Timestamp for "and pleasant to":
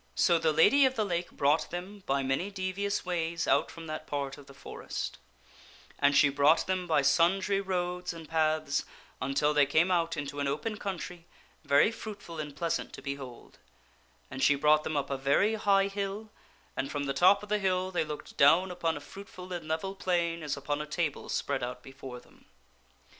12.39-13.01